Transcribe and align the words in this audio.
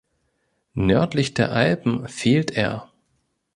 Nördlich 0.73 1.35
der 1.35 1.51
Alpen 1.51 2.07
fehlt 2.07 2.49
er. 2.49 2.91